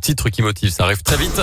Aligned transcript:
titre 0.00 0.28
qui 0.30 0.42
motive. 0.42 0.70
Ça 0.70 0.84
arrive 0.84 1.02
très 1.02 1.16
vite. 1.16 1.40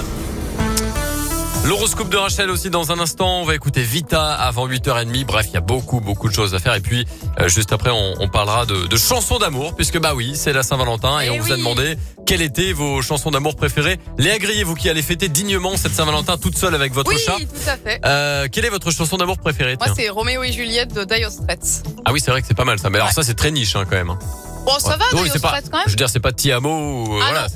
L'horoscope 1.66 2.08
de 2.10 2.16
Rachel 2.16 2.50
aussi 2.50 2.70
dans 2.70 2.94
un 2.94 3.00
instant. 3.00 3.42
On 3.42 3.44
va 3.44 3.54
écouter 3.54 3.82
Vita 3.82 4.32
avant 4.34 4.70
8h30. 4.70 5.26
Bref, 5.26 5.48
il 5.50 5.54
y 5.56 5.58
a 5.58 5.62
beaucoup, 5.62 6.00
beaucoup 6.00 6.30
de 6.30 6.34
choses 6.34 6.56
à 6.56 6.60
faire. 6.60 6.74
Et 6.76 6.80
puis, 6.80 7.06
euh, 7.42 7.50
juste 7.50 7.74
après, 7.74 7.90
on, 7.92 8.14
on 8.22 8.30
parlera 8.30 8.66
de, 8.66 8.88
de 8.88 8.96
chansons 8.98 9.38
d'amour, 9.38 9.76
puisque 9.76 10.00
bah 10.00 10.14
oui, 10.16 10.32
c'est 10.36 10.54
la 10.54 10.64
Saint-Valentin. 10.64 11.20
Et, 11.20 11.26
Eh 11.26 11.30
on 11.32 11.40
vous 11.40 11.52
a 11.52 11.56
oui. 11.56 11.60
demandé 11.60 11.98
quelles 12.26 12.42
étaient 12.42 12.72
vos 12.72 13.02
chansons 13.02 13.32
d'amour 13.32 13.58
préférées. 13.58 14.00
Léa 14.18 14.38
Grillet, 14.38 14.64
vous 14.64 14.76
qui 14.76 14.90
allez 14.90 15.02
fêter 15.02 15.28
dignement 15.28 15.76
cette 15.76 15.94
Saint-Valentin 15.94 16.38
toute 16.38 16.58
seule 16.58 16.74
avec 16.74 16.94
votre 16.94 17.12
Oui, 17.12 17.20
chat. 17.20 17.36
tout 17.36 17.70
à 17.70 17.76
fait. 17.76 18.00
Euh, 18.06 18.48
quelle 18.50 18.64
est 18.64 18.70
votre 18.70 18.92
chanson 18.92 19.18
d'amour 19.18 19.38
préférée 19.38 19.76
Moi, 19.78 19.94
c'est 19.94 20.08
Roméo 20.08 20.44
et 20.44 20.54
Juliette 20.54 20.94
de 20.94 21.04
Dire 21.04 21.30
Straits. 21.32 21.84
Ah 22.06 22.14
oui, 22.14 22.22
c'est 22.24 22.32
vrai 22.32 22.40
que 22.42 22.48
c'est 22.48 22.54
pas 22.58 22.66
mal 22.66 22.80
ça. 22.80 22.90
Mais 22.90 22.98
alors 23.00 23.12
ça, 23.12 23.24
c'est 23.24 23.36
très 23.36 23.52
niche 23.52 23.76
hein, 23.76 23.84
quand 23.90 23.98
même. 23.98 24.16
Bon, 24.68 24.80
ça 24.80 24.98
va, 24.98 25.06
Oui, 25.14 25.24
Dire 25.24 25.32
c'est 25.32 25.40
pas- 25.42 25.52
quand 25.62 25.66
Je 25.66 25.72
même 25.72 25.84
veux 25.88 25.96
dire, 25.96 26.10
c'est 26.10 26.20
pas 26.20 26.34
Tiamo 26.34 26.70
ou 27.06 27.16
euh, 27.16 27.22
Ah 27.24 27.30
voilà, 27.30 27.48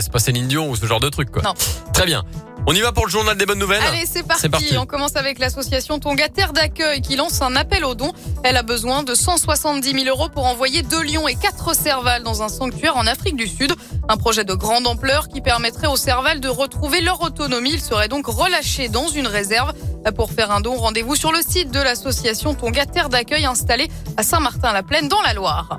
c'est 0.00 0.10
pas 0.10 0.18
Céline 0.18 0.48
Dion 0.48 0.68
ou 0.68 0.74
ce 0.76 0.84
genre 0.84 0.98
de 0.98 1.08
truc 1.08 1.30
quoi. 1.30 1.42
Non. 1.42 1.54
Très 1.92 2.06
bien. 2.06 2.24
On 2.68 2.72
y 2.74 2.80
va 2.80 2.90
pour 2.90 3.06
le 3.06 3.10
journal 3.12 3.36
des 3.36 3.46
bonnes 3.46 3.60
nouvelles. 3.60 3.80
Allez, 3.84 4.06
c'est 4.12 4.24
parti. 4.26 4.42
C'est 4.42 4.48
parti. 4.48 4.76
On 4.76 4.86
commence 4.86 5.14
avec 5.14 5.38
l'association 5.38 6.00
Tonga 6.00 6.28
Terre 6.28 6.52
d'accueil 6.52 7.00
qui 7.00 7.14
lance 7.14 7.40
un 7.40 7.54
appel 7.54 7.84
aux 7.84 7.94
dons. 7.94 8.10
Elle 8.42 8.56
a 8.56 8.64
besoin 8.64 9.04
de 9.04 9.14
170 9.14 9.92
000 9.92 10.06
euros 10.08 10.28
pour 10.28 10.44
envoyer 10.46 10.82
deux 10.82 11.00
lions 11.04 11.28
et 11.28 11.36
quatre 11.36 11.76
cervales 11.76 12.24
dans 12.24 12.42
un 12.42 12.48
sanctuaire 12.48 12.96
en 12.96 13.06
Afrique 13.06 13.36
du 13.36 13.46
Sud. 13.46 13.72
Un 14.08 14.16
projet 14.16 14.42
de 14.42 14.52
grande 14.54 14.88
ampleur 14.88 15.28
qui 15.28 15.40
permettrait 15.40 15.86
aux 15.86 15.96
cervales 15.96 16.40
de 16.40 16.48
retrouver 16.48 17.00
leur 17.00 17.22
autonomie. 17.22 17.74
Ils 17.74 17.80
seraient 17.80 18.08
donc 18.08 18.26
relâchés 18.26 18.88
dans 18.88 19.06
une 19.06 19.28
réserve. 19.28 19.72
Pour 20.16 20.32
faire 20.32 20.50
un 20.50 20.60
don, 20.60 20.74
rendez-vous 20.74 21.14
sur 21.14 21.30
le 21.30 21.42
site 21.48 21.70
de 21.70 21.80
l'association 21.80 22.54
Tonga 22.54 22.84
Terre 22.86 23.10
d'accueil 23.10 23.44
installée 23.46 23.88
à 24.16 24.24
Saint-Martin-la-Plaine 24.24 25.06
dans 25.06 25.22
la 25.22 25.34
Loire. 25.34 25.78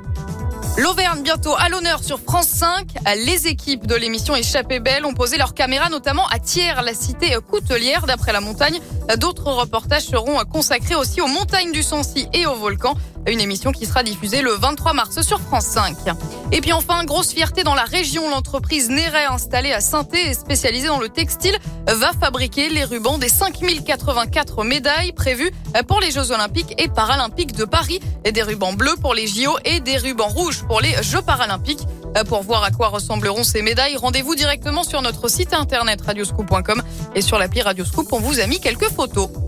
L'Auvergne 0.78 1.24
bientôt 1.24 1.56
à 1.58 1.70
l'honneur 1.70 2.04
sur 2.04 2.20
France 2.20 2.50
5. 2.50 2.88
Les 3.26 3.48
équipes 3.48 3.88
de 3.88 3.96
l'émission 3.96 4.36
Échappée 4.36 4.80
Belle 4.80 5.06
ont 5.06 5.14
posé 5.16 5.38
leurs 5.38 5.56
caméras 5.56 5.90
notamment 5.90 6.28
à 6.28 6.38
Thiers, 6.38 6.84
la 6.84 6.94
cité 6.94 7.36
coutelière 7.50 8.06
d'après 8.06 8.32
la 8.32 8.42
montagne. 8.42 8.80
D'autres 9.16 9.52
reportages 9.52 10.06
seront 10.06 10.44
consacrés 10.44 10.96
aussi 10.96 11.22
aux 11.22 11.28
montagnes 11.28 11.72
du 11.72 11.82
Sancy 11.82 12.28
et 12.34 12.46
aux 12.46 12.56
volcans. 12.56 12.96
Une 13.26 13.40
émission 13.40 13.72
qui 13.72 13.86
sera 13.86 14.04
diffusée 14.04 14.42
le 14.42 14.52
23 14.52 14.94
mars 14.94 15.22
sur 15.22 15.40
France 15.40 15.66
5. 15.66 15.96
Et 16.52 16.62
puis 16.62 16.72
enfin, 16.72 17.04
grosse 17.04 17.32
fierté 17.32 17.64
dans 17.64 17.76
la 17.76 17.84
région, 17.84 18.30
l'entreprise 18.30 18.90
Néret 18.90 19.26
installée 19.26 19.74
à 19.74 19.82
saint 19.82 20.08
et 20.14 20.34
spécialisée 20.34 20.88
dans 20.88 21.00
le 21.00 21.10
textile 21.10 21.58
va 21.88 22.12
fabriquer 22.14 22.70
les 22.70 22.86
rubans 22.86 23.18
des 23.18 23.30
5084 23.30 24.64
médailles 24.64 25.12
prévues 25.12 25.52
pour 25.88 26.00
les 26.00 26.12
Jeux 26.12 26.32
Olympiques 26.32 26.74
et 26.82 26.88
Paralympiques 26.88 27.54
de 27.54 27.66
Paris. 27.66 28.00
Et 28.24 28.32
des 28.32 28.44
rubans 28.44 28.74
bleus 28.74 28.96
pour 29.02 29.14
les 29.14 29.28
JO 29.28 29.58
et 29.66 29.80
des 29.80 29.98
rubans 29.98 30.28
rouges 30.28 30.64
pour 30.66 30.82
les 30.82 30.94
Jeux 31.02 31.22
Paralympiques. 31.22 31.86
Pour 32.28 32.42
voir 32.42 32.64
à 32.64 32.72
quoi 32.72 32.88
ressembleront 32.88 33.44
ces 33.44 33.62
médailles, 33.62 33.96
rendez-vous 33.96 34.36
directement 34.36 34.84
sur 34.84 35.02
notre 35.02 35.28
site 35.28 35.54
internet 35.54 36.02
radioscoop.com 36.02 36.82
et 37.14 37.22
sur 37.22 37.38
l'appli 37.38 37.62
Radioscoop, 37.62 38.12
on 38.12 38.20
vous 38.20 38.40
a 38.40 38.48
mis 38.48 38.60
quelques 38.60 38.90
photos. 38.98 39.47